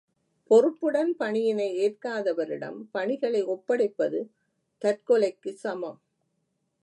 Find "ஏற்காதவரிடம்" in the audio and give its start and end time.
1.81-2.79